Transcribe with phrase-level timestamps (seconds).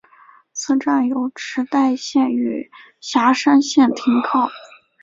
[0.51, 4.49] 此站有池袋线与狭山线停靠。